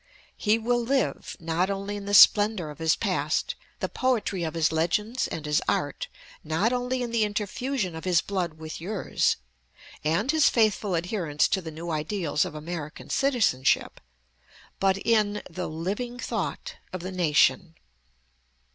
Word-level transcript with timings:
He 0.35 0.57
will 0.57 0.83
live, 0.83 1.37
not 1.39 1.69
only 1.69 1.95
in 1.95 2.05
the 2.05 2.15
splendor 2.15 2.71
of 2.71 2.79
his 2.79 2.95
past, 2.95 3.53
the 3.81 3.87
poetry 3.87 4.41
of 4.43 4.55
his 4.55 4.71
legends 4.71 5.27
and 5.27 5.45
his 5.45 5.61
art, 5.69 6.07
not 6.43 6.73
only 6.73 7.03
in 7.03 7.11
the 7.11 7.23
interfusion 7.23 7.93
of 7.95 8.03
his 8.05 8.19
blood 8.19 8.55
with 8.55 8.81
yours, 8.81 9.35
and 10.03 10.31
his 10.31 10.49
faithful 10.49 10.95
adherence 10.95 11.47
to 11.49 11.61
the 11.61 11.69
new 11.69 11.91
ideals 11.91 12.45
of 12.45 12.55
American 12.55 13.11
citizenship, 13.11 14.01
but 14.79 14.97
in, 14.97 15.43
the 15.47 15.67
living 15.69 16.17
thought 16.17 16.77
of 16.91 17.01
the 17.01 17.11
nation. 17.11 17.75